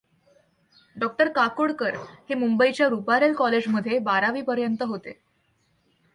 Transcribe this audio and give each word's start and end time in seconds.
डॉ. 0.95 1.07
काकोडकर 1.35 1.95
हे 2.29 2.35
मुंबईच्या 2.35 2.87
रूपारेल 2.89 3.33
कॉलेज 3.33 3.67
मध्ये 3.67 3.99
बारावीपर्यंत 4.01 4.83
होते. 4.83 5.19